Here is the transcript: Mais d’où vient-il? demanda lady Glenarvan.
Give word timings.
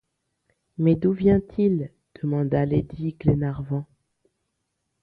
Mais 0.79 0.95
d’où 0.95 1.11
vient-il? 1.11 1.91
demanda 2.19 2.65
lady 2.65 3.13
Glenarvan. 3.19 3.85